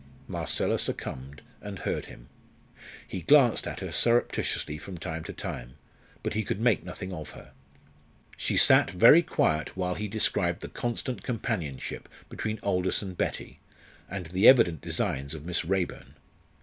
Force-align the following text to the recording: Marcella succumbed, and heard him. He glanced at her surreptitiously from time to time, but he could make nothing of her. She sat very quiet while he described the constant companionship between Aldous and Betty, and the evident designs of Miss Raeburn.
Marcella 0.27 0.79
succumbed, 0.79 1.43
and 1.61 1.77
heard 1.77 2.05
him. 2.07 2.27
He 3.07 3.21
glanced 3.21 3.67
at 3.67 3.81
her 3.81 3.91
surreptitiously 3.91 4.79
from 4.79 4.97
time 4.97 5.23
to 5.25 5.31
time, 5.31 5.75
but 6.23 6.33
he 6.33 6.43
could 6.43 6.59
make 6.59 6.83
nothing 6.83 7.13
of 7.13 7.29
her. 7.37 7.51
She 8.35 8.57
sat 8.57 8.89
very 8.89 9.21
quiet 9.21 9.77
while 9.77 9.93
he 9.93 10.07
described 10.07 10.61
the 10.61 10.69
constant 10.69 11.21
companionship 11.21 12.09
between 12.29 12.59
Aldous 12.63 13.03
and 13.03 13.15
Betty, 13.15 13.59
and 14.09 14.25
the 14.25 14.47
evident 14.47 14.81
designs 14.81 15.35
of 15.35 15.45
Miss 15.45 15.63
Raeburn. 15.63 16.15